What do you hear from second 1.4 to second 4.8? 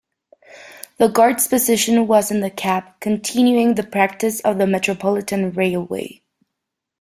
position was in the cab, continuing the practice of the